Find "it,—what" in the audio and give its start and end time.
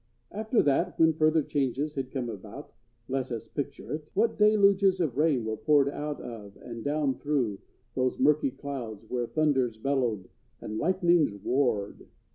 3.93-4.35